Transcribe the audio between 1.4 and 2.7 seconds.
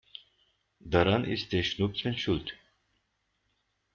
der Schnupfen schuld.